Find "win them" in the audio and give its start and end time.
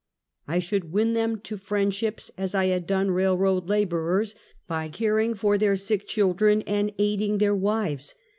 0.91-1.37